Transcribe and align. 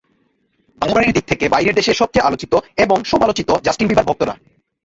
বাড়াবাড়ির 0.81 1.15
দিক 1.15 1.25
থেকে 1.27 1.45
বাইরের 1.49 1.75
দেশে 1.75 1.93
সবচেয়ে 1.93 2.27
আলোচিত 2.27 2.53
এবং 2.77 2.97
সমালোচিত 3.03 3.49
জাস্টিন 3.63 3.87
বিবারভক্তরা। 3.87 4.33